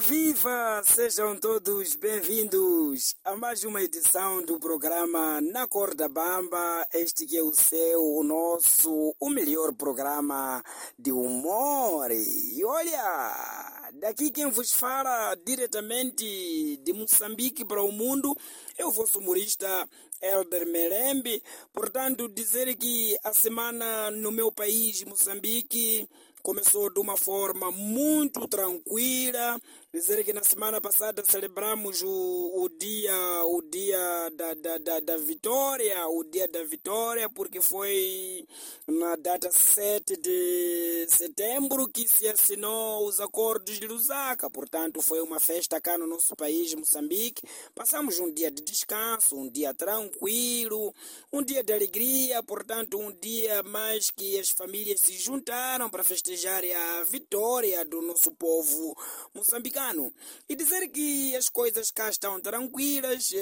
Viva! 0.00 0.82
Sejam 0.84 1.38
todos 1.38 1.94
bem-vindos 1.96 3.14
a 3.24 3.34
mais 3.34 3.64
uma 3.64 3.82
edição 3.82 4.44
do 4.44 4.60
programa 4.60 5.40
Na 5.40 5.66
Corda 5.66 6.06
Bamba. 6.06 6.86
Este 6.92 7.24
que 7.24 7.38
é 7.38 7.42
o 7.42 7.54
seu, 7.54 8.02
o 8.02 8.22
nosso, 8.22 9.14
o 9.18 9.30
melhor 9.30 9.72
programa 9.72 10.62
de 10.98 11.12
humor. 11.12 12.10
E 12.10 12.62
olha, 12.62 13.90
daqui 13.94 14.30
quem 14.30 14.50
vos 14.50 14.70
fala 14.72 15.34
diretamente 15.46 16.76
de 16.76 16.92
Moçambique 16.92 17.64
para 17.64 17.82
o 17.82 17.90
mundo 17.90 18.36
é 18.76 18.84
o 18.84 18.92
vosso 18.92 19.18
humorista 19.18 19.88
Elder 20.20 20.66
Merembe. 20.66 21.42
Portanto, 21.72 22.28
dizer 22.28 22.74
que 22.76 23.16
a 23.24 23.32
semana 23.32 24.10
no 24.10 24.30
meu 24.30 24.52
país, 24.52 25.02
Moçambique, 25.04 26.06
começou 26.46 26.88
de 26.88 27.00
uma 27.00 27.16
forma 27.16 27.72
muito 27.72 28.46
tranquila. 28.46 29.58
Dizer 29.92 30.22
que 30.22 30.32
na 30.32 30.44
semana 30.44 30.80
passada 30.80 31.24
celebramos 31.28 32.02
o, 32.02 32.62
o 32.62 32.68
dia, 32.68 33.35
o 33.56 33.62
dia 33.62 34.30
da, 34.34 34.52
da, 34.52 34.78
da, 34.78 35.00
da 35.00 35.16
vitória, 35.16 36.06
o 36.08 36.22
dia 36.24 36.46
da 36.46 36.62
vitória, 36.64 37.26
porque 37.30 37.62
foi 37.62 38.46
na 38.86 39.16
data 39.16 39.50
7 39.50 40.14
de 40.18 41.06
setembro 41.08 41.88
que 41.88 42.06
se 42.06 42.28
assinou 42.28 43.06
os 43.06 43.18
acordos 43.18 43.80
de 43.80 43.86
Lusaka. 43.86 44.50
Portanto, 44.50 45.00
foi 45.00 45.22
uma 45.22 45.40
festa 45.40 45.80
cá 45.80 45.96
no 45.96 46.06
nosso 46.06 46.36
país, 46.36 46.74
Moçambique. 46.74 47.42
Passamos 47.74 48.18
um 48.18 48.30
dia 48.30 48.50
de 48.50 48.62
descanso, 48.62 49.34
um 49.34 49.48
dia 49.48 49.72
tranquilo, 49.72 50.94
um 51.32 51.42
dia 51.42 51.62
de 51.62 51.72
alegria, 51.72 52.42
portanto, 52.42 52.98
um 52.98 53.10
dia 53.10 53.62
mais 53.62 54.10
que 54.10 54.38
as 54.38 54.50
famílias 54.50 55.00
se 55.00 55.14
juntaram 55.14 55.88
para 55.88 56.04
festejar 56.04 56.62
a 56.62 57.04
vitória 57.04 57.82
do 57.86 58.02
nosso 58.02 58.30
povo 58.32 58.94
moçambicano. 59.34 60.12
E 60.46 60.54
dizer 60.54 60.88
que 60.88 61.34
as 61.34 61.48
coisas 61.48 61.90
cá 61.90 62.10
estão 62.10 62.38
tranquilas, 62.38 63.32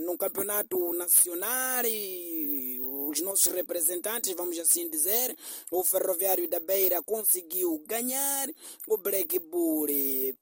no 0.00 0.16
campeonato 0.16 0.92
nacional, 0.94 1.84
e 1.84 2.80
os 3.08 3.20
nossos 3.20 3.46
representantes, 3.52 4.34
vamos 4.34 4.58
assim 4.58 4.88
dizer, 4.88 5.36
o 5.70 5.82
Ferroviário 5.82 6.46
da 6.46 6.60
Beira 6.60 7.02
conseguiu 7.02 7.82
ganhar, 7.86 8.48
o 8.86 8.98
Black 8.98 9.38
Bull 9.38 9.86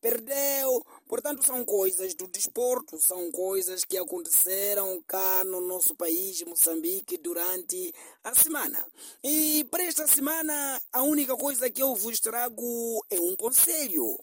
perdeu, 0.00 0.84
portanto 1.06 1.44
são 1.44 1.64
coisas 1.64 2.14
do 2.14 2.26
desporto, 2.26 3.00
são 3.00 3.30
coisas 3.30 3.84
que 3.84 3.96
aconteceram 3.96 5.00
cá 5.06 5.44
no 5.44 5.60
nosso 5.60 5.94
país, 5.94 6.42
Moçambique, 6.42 7.16
durante 7.16 7.94
a 8.24 8.34
semana. 8.34 8.84
E 9.22 9.64
para 9.70 9.84
esta 9.84 10.06
semana, 10.06 10.82
a 10.92 11.02
única 11.02 11.36
coisa 11.36 11.70
que 11.70 11.82
eu 11.82 11.94
vos 11.94 12.18
trago 12.18 13.04
é 13.10 13.20
um 13.20 13.36
conselho. 13.36 14.18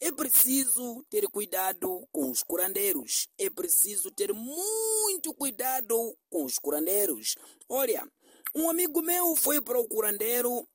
É 0.00 0.10
preciso 0.10 1.04
ter 1.10 1.28
cuidado 1.28 2.08
com 2.10 2.30
os 2.30 2.42
curandeiros. 2.42 3.28
É 3.36 3.50
preciso 3.50 4.10
ter 4.10 4.32
muito 4.32 5.34
cuidado 5.34 6.16
com 6.30 6.44
os 6.44 6.58
curandeiros. 6.58 7.36
Olha, 7.68 8.08
um 8.54 8.70
amigo 8.70 9.02
meu 9.02 9.36
foi 9.36 9.60
para 9.60 9.78
o 9.78 9.86
curandeiro 9.86 10.66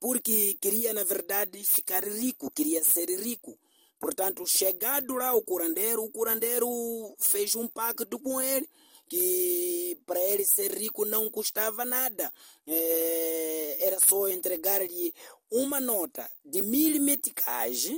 porque 0.00 0.56
queria, 0.60 0.92
na 0.92 1.04
verdade, 1.04 1.62
ficar 1.64 2.04
rico, 2.04 2.50
queria 2.50 2.82
ser 2.82 3.08
rico. 3.20 3.58
Portanto, 4.00 4.46
chegado 4.46 5.14
lá 5.14 5.32
o 5.34 5.42
curandeiro, 5.42 6.04
o 6.04 6.10
curandeiro 6.10 6.68
fez 7.18 7.54
um 7.54 7.66
pacto 7.66 8.18
com 8.18 8.40
ele 8.40 8.68
que 9.08 9.98
para 10.04 10.20
ele 10.20 10.44
ser 10.44 10.72
rico 10.76 11.04
não 11.04 11.30
custava 11.30 11.84
nada. 11.84 12.32
É, 12.66 13.86
era 13.86 13.98
só 14.00 14.28
entregar-lhe 14.28 15.14
uma 15.50 15.80
nota 15.80 16.30
de 16.44 16.62
mil 16.62 17.00
meticais 17.00 17.90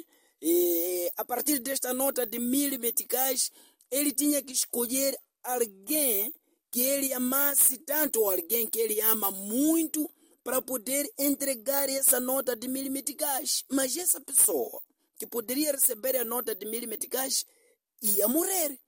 e 0.42 1.10
a 1.16 1.24
partir 1.24 1.58
desta 1.58 1.92
nota 1.92 2.26
de 2.26 2.38
mil 2.38 2.78
meticais, 2.78 3.50
ele 3.90 4.12
tinha 4.12 4.42
que 4.42 4.52
escolher 4.52 5.16
alguém 5.42 6.32
que 6.70 6.80
ele 6.80 7.12
amasse 7.12 7.78
tanto, 7.78 8.28
alguém 8.28 8.66
que 8.66 8.78
ele 8.78 9.00
ama 9.00 9.30
muito, 9.30 10.08
para 10.42 10.62
poder 10.62 11.10
entregar 11.18 11.88
essa 11.88 12.18
nota 12.18 12.56
de 12.56 12.68
mil 12.68 12.90
meticais. 12.90 13.64
Mas 13.70 13.96
essa 13.96 14.20
pessoa 14.20 14.80
que 15.18 15.26
poderia 15.26 15.72
receber 15.72 16.16
a 16.16 16.24
nota 16.24 16.54
de 16.54 16.64
mil 16.66 16.88
meticais 16.88 17.44
ia 18.00 18.26
morrer. 18.26 18.78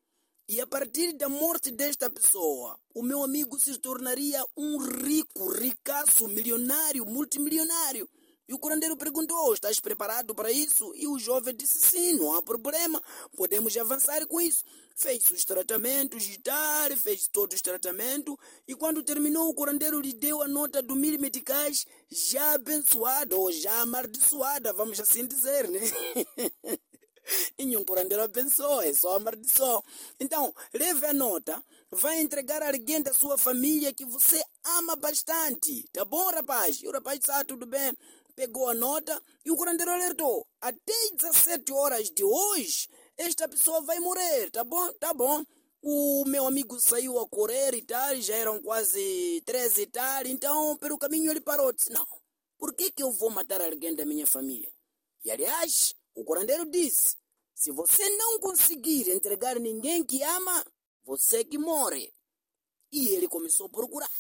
E 0.49 0.61
a 0.61 0.67
partir 0.67 1.13
da 1.13 1.29
morte 1.29 1.71
desta 1.71 2.09
pessoa, 2.11 2.79
o 2.95 3.03
meu 3.03 3.23
amigo 3.23 3.59
se 3.61 3.79
tornaria 3.79 4.45
um 4.57 4.79
rico, 4.79 5.51
ricaço, 5.51 6.27
milionário, 6.29 7.05
multimilionário. 7.05 8.09
E 8.49 8.55
o 8.55 8.59
curandeiro 8.59 8.97
perguntou: 8.97 9.55
Estás 9.55 9.79
preparado 9.79 10.35
para 10.35 10.51
isso? 10.51 10.93
E 10.97 11.07
o 11.07 11.19
jovem 11.19 11.55
disse: 11.55 11.79
Sim, 11.79 12.15
não 12.15 12.35
há 12.35 12.43
problema, 12.43 13.01
podemos 13.37 13.77
avançar 13.77 14.27
com 14.27 14.41
isso. 14.41 14.65
Fez 14.97 15.25
os 15.31 15.45
tratamentos 15.45 16.27
e 16.27 16.39
tal, 16.39 16.91
fez 16.97 17.29
todos 17.29 17.57
os 17.57 17.63
tratamentos. 17.63 18.37
E 18.67 18.75
quando 18.75 19.03
terminou, 19.03 19.49
o 19.49 19.55
curandeiro 19.55 20.01
lhe 20.01 20.13
deu 20.13 20.43
a 20.43 20.49
nota 20.49 20.83
do 20.83 20.97
mil 20.97 21.19
meticais 21.19 21.87
já 22.11 22.55
abençoada 22.55 23.37
ou 23.37 23.51
já 23.53 23.81
amaldiçoada, 23.81 24.73
vamos 24.73 25.01
assim 25.01 25.27
dizer, 25.27 25.69
né? 25.71 25.81
Nenhum 27.57 27.85
curandeiro 27.85 28.25
abençoa, 28.25 28.85
é 28.85 28.93
só 28.93 29.17
amaldiçoa. 29.17 29.83
Então, 30.19 30.53
leve 30.75 31.07
a 31.07 31.13
nota, 31.13 31.63
vai 31.91 32.21
entregar 32.21 32.61
a 32.63 32.67
alguém 32.67 33.01
da 33.01 33.15
sua 33.15 33.39
família 33.39 33.93
que 33.95 34.05
você 34.05 34.43
ama 34.79 34.97
bastante. 34.97 35.89
Tá 35.93 36.05
bom, 36.05 36.31
rapaz? 36.31 36.83
E 36.83 36.89
o 36.89 36.93
rapaz 36.93 37.21
disse: 37.21 37.31
Ah, 37.31 37.45
tudo 37.45 37.65
bem 37.65 37.97
pegou 38.35 38.69
a 38.69 38.75
nota 38.75 39.23
e 39.45 39.51
o 39.51 39.57
curandeiro 39.57 39.91
alertou. 39.91 40.47
Até 40.61 40.93
17 41.15 41.73
horas 41.73 42.11
de 42.11 42.25
hoje, 42.25 42.89
esta 43.17 43.49
pessoa 43.49 43.81
vai 43.83 43.99
morrer, 44.01 44.51
tá 44.51 44.65
bom? 44.65 44.93
Tá 44.95 45.13
bom. 45.13 45.45
O 45.83 46.25
meu 46.27 46.47
amigo 46.47 46.81
saiu 46.81 47.19
a 47.19 47.29
correr 47.29 47.75
e 47.75 47.83
tal, 47.83 48.15
já 48.17 48.37
eram 48.37 48.63
quase 48.63 49.43
13 49.45 49.83
e 49.83 49.87
tal, 49.87 50.27
então 50.27 50.77
pelo 50.77 50.99
caminho 50.99 51.31
ele 51.31 51.41
parou. 51.41 51.73
Disse, 51.73 51.91
não, 51.91 52.07
por 52.57 52.73
que, 52.75 52.93
que 52.93 53.03
eu 53.03 53.11
vou 53.11 53.31
matar 53.31 53.61
alguém 53.61 53.95
da 53.95 54.05
minha 54.05 54.27
família? 54.27 54.73
E 55.25 55.31
aliás, 55.31 55.95
o 56.15 56.25
curandeiro 56.25 56.65
disse, 56.67 57.17
se 57.55 57.71
você 57.73 58.09
não 58.11 58.39
conseguir 58.39 59.11
entregar 59.11 59.59
ninguém 59.59 60.05
que 60.05 60.23
ama, 60.23 60.65
você 61.05 61.45
que 61.45 61.59
morre. 61.59 62.13
E 62.91 63.09
ele 63.11 63.27
começou 63.27 63.67
a 63.67 63.71
procurar. 63.71 64.11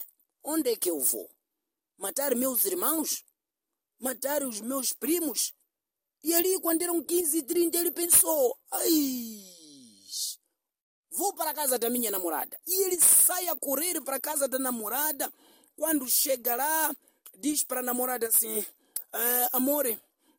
Onde 0.42 0.70
é 0.70 0.76
que 0.76 0.90
eu 0.90 0.98
vou? 0.98 1.30
Matar 1.96 2.34
meus 2.34 2.64
irmãos? 2.64 3.24
Matar 4.02 4.42
os 4.42 4.60
meus 4.60 4.92
primos. 4.92 5.54
E 6.24 6.34
ali, 6.34 6.60
quando 6.60 6.82
eram 6.82 7.02
15 7.02 7.38
e 7.38 7.42
30, 7.42 7.78
ele 7.78 7.90
pensou: 7.90 8.56
ai, 8.70 9.44
vou 11.10 11.32
para 11.34 11.50
a 11.50 11.54
casa 11.54 11.78
da 11.78 11.88
minha 11.88 12.10
namorada. 12.10 12.58
E 12.66 12.84
ele 12.84 13.00
sai 13.00 13.48
a 13.48 13.56
correr 13.56 14.00
para 14.02 14.16
a 14.16 14.20
casa 14.20 14.48
da 14.48 14.58
namorada. 14.58 15.32
Quando 15.76 16.08
chega 16.08 16.54
lá, 16.54 16.94
diz 17.38 17.64
para 17.64 17.80
a 17.80 17.82
namorada 17.82 18.26
assim: 18.26 18.64
ah, 19.12 19.48
Amor, 19.52 19.86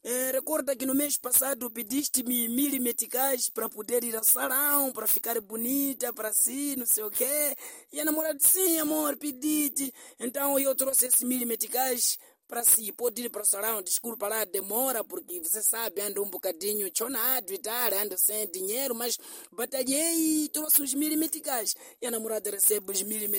eh, 0.05 0.31
recorda 0.31 0.75
que 0.75 0.85
no 0.85 0.93
mês 0.93 1.17
passado 1.17 1.71
pediste-me 1.71 2.49
mil 2.49 2.81
meticais 2.81 3.47
para 3.49 3.69
poder 3.69 4.03
ir 4.03 4.15
ao 4.15 4.23
salão, 4.23 4.91
para 4.91 5.07
ficar 5.07 5.39
bonita, 5.39 6.11
para 6.11 6.33
si, 6.33 6.75
não 6.77 6.85
sei 6.85 7.03
o 7.03 7.11
quê. 7.11 7.55
E 7.91 8.01
a 8.01 8.05
namorada 8.05 8.37
Sim, 8.41 8.79
amor, 8.79 9.15
pedite. 9.15 9.93
Então 10.19 10.59
eu 10.59 10.75
trouxe 10.75 11.07
esses 11.07 11.23
mil 11.23 11.47
meticais 11.47 12.17
para 12.47 12.63
si, 12.63 12.91
pode 12.91 13.21
ir 13.21 13.29
para 13.29 13.41
o 13.41 13.45
salão, 13.45 13.81
desculpa 13.81 14.27
lá, 14.27 14.45
demora, 14.45 15.03
porque 15.03 15.39
você 15.39 15.61
sabe, 15.63 16.01
ando 16.01 16.23
um 16.23 16.29
bocadinho 16.29 16.89
chonado 16.93 17.51
e 17.51 17.57
tal, 17.57 17.93
ando 17.93 18.17
sem 18.17 18.47
dinheiro, 18.51 18.93
mas 18.93 19.17
batalhei 19.51 20.43
e 20.45 20.49
trouxe 20.49 20.81
os 20.81 20.93
mil 20.93 21.17
meticais. 21.17 21.73
E 22.01 22.07
a 22.07 22.11
namorada 22.11 22.51
recebe 22.51 22.91
os 22.91 23.01
mil 23.01 23.29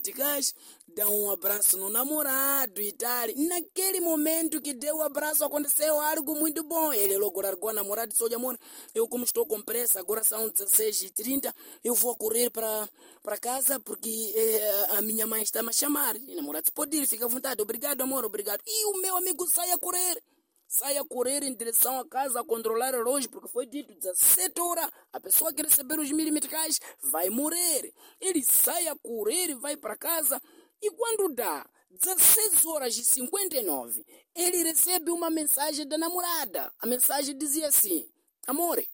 dá 0.95 1.09
um 1.09 1.31
abraço 1.31 1.77
no 1.77 1.91
namorado 1.91 2.81
e 2.81 2.93
tal. 2.93 3.27
Naquele 3.37 4.01
momento 4.01 4.61
que 4.61 4.73
deu 4.73 4.97
o 4.99 5.03
abraço, 5.03 5.45
aconteceu 5.45 6.01
algo 6.01 6.35
muito 6.37 6.63
bom. 6.63 6.93
Ele 6.93 7.19
logo 7.19 7.41
largou 7.41 7.71
a 7.71 7.73
namorada 7.73 8.09
e 8.09 8.11
disse, 8.11 8.23
olha 8.23 8.37
amor, 8.37 8.59
eu 8.95 9.09
como 9.09 9.25
estou 9.25 9.45
com 9.45 9.61
pressa, 9.61 9.99
agora 9.99 10.23
são 10.23 10.49
16h30, 10.51 11.53
eu 11.83 11.95
vou 11.95 12.17
correr 12.17 12.51
para 12.51 13.39
casa 13.41 13.81
porque 13.81 14.33
eh, 14.35 14.87
a 14.97 15.03
minha 15.03 15.27
mãe 15.27 15.43
está 15.43 15.63
me 15.63 15.73
chamar. 15.73 16.17
E 16.17 16.33
a 16.33 16.37
namorada 16.37 16.63
disse, 16.63 16.73
pode 16.73 16.97
ir, 16.97 17.07
fica 17.07 17.25
à 17.25 17.29
vontade, 17.29 17.61
obrigado 17.61 18.01
amor, 18.01 18.25
obrigado. 18.25 18.63
E 18.67 18.85
o 18.87 19.01
meu 19.01 19.17
amigo 19.17 19.47
sai 19.49 19.71
a 19.73 19.79
correr. 19.79 20.23
Sai 20.67 20.97
a 20.97 21.05
correr 21.05 21.45
em 21.45 21.55
direção 21.55 22.01
à 22.01 22.09
casa 22.09 22.41
a 22.41 22.45
controlar 22.45 22.91
relógio, 22.91 23.31
porque 23.31 23.49
foi 23.49 23.67
dito 23.67 23.93
17 23.95 24.61
horas. 24.61 24.91
A 25.13 25.21
pessoa 25.21 25.53
que 25.53 25.63
receber 25.63 26.01
os 26.01 26.11
mil 26.11 26.33
meticais 26.33 26.81
vai 27.03 27.31
morrer. 27.31 27.93
Ele 28.21 28.43
sai 28.45 28.89
a 28.89 28.97
correr 28.97 29.51
e 29.51 29.55
vai 29.55 29.77
para 29.77 29.97
casa. 29.97 30.41
E 30.85 30.91
quando 30.91 31.35
dá 31.35 31.67
16 31.89 32.67
horas 32.67 32.95
e 32.99 33.05
59, 33.07 34.05
ele 34.35 34.65
recebe 34.65 35.11
uma 35.11 35.31
mensagem 35.31 35.89
da 35.89 35.97
namorada. 35.97 36.71
A 36.79 36.87
mensagem 36.87 37.35
dizia 37.39 37.69
assim: 37.69 38.07
Amor, 38.47 38.85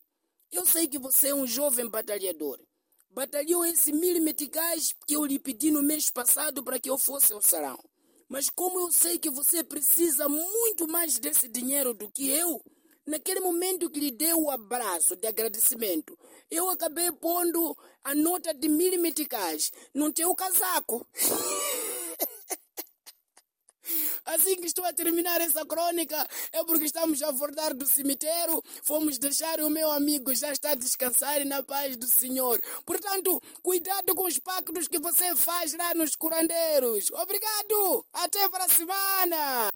eu 0.53 0.65
sei 0.65 0.87
que 0.87 1.01
você 1.01 1.31
é 1.31 1.35
um 1.35 1.49
jovem 1.49 1.89
batalhador. 1.89 2.61
Batalhou 3.11 3.67
esse 3.67 3.93
mil 3.93 4.23
meticais 4.23 4.95
que 5.05 5.15
eu 5.15 5.25
lhe 5.25 5.37
pedi 5.37 5.73
no 5.73 5.83
mês 5.83 6.09
passado 6.11 6.63
para 6.63 6.79
que 6.79 6.89
eu 6.89 6.97
fosse 6.97 7.33
ao 7.33 7.43
sarau. 7.43 7.83
Mas 8.29 8.49
como 8.49 8.79
eu 8.79 8.93
sei 8.93 9.19
que 9.19 9.29
você 9.29 9.65
precisa 9.65 10.29
muito 10.29 10.87
mais 10.87 11.19
desse 11.19 11.49
dinheiro 11.49 11.93
do 11.93 12.09
que 12.09 12.31
eu, 12.31 12.63
naquele 13.05 13.41
momento 13.41 13.91
que 13.91 13.99
lhe 13.99 14.13
deu 14.13 14.41
o 14.41 14.51
abraço 14.53 15.17
de 15.17 15.27
agradecimento, 15.27 16.17
eu 16.51 16.69
acabei 16.69 17.11
pondo 17.13 17.77
a 18.03 18.15
nota 18.15 18.53
de 18.53 18.69
mil 18.69 19.01
meticais 19.01 19.71
no 19.95 20.13
teu 20.13 20.35
casaco. 20.35 21.07
Assim 24.25 24.57
que 24.57 24.67
estou 24.67 24.85
a 24.85 24.93
terminar 24.93 25.41
essa 25.41 25.65
crônica, 25.65 26.29
é 26.53 26.63
porque 26.65 26.85
estamos 26.85 27.23
a 27.23 27.33
voltar 27.33 27.75
do 27.75 27.87
cemitério, 27.87 28.63
fomos 28.85 29.19
deixar 29.19 29.61
o 29.61 29.71
meu 29.71 29.91
amigo 29.91 30.35
já 30.35 30.53
está 30.53 30.71
a 30.71 30.75
descansar 30.77 31.45
na 31.45 31.63
paz 31.63 31.97
do 31.97 32.07
Senhor. 32.07 32.61
Portanto, 32.85 33.41
cuidado 33.63 34.15
com 34.15 34.27
os 34.27 34.39
pactos 34.39 34.87
que 34.87 35.01
você 35.01 35.35
faz 35.35 35.75
lá 35.75 35.95
nos 35.95 36.15
curandeiros. 36.15 37.11
Obrigado! 37.11 38.07
Até 38.13 38.49
para 38.49 38.65
a 38.65 38.69
semana! 38.69 39.70